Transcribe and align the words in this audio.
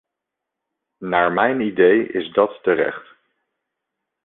Naar 0.97 1.31
mijn 1.31 1.61
idee 1.61 2.07
is 2.07 2.31
dat 2.33 2.59
terecht. 2.63 3.07